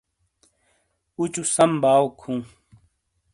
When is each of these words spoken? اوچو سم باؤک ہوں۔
اوچو 1.17 1.43
سم 1.55 1.71
باؤک 1.81 2.15
ہوں۔ 2.23 2.39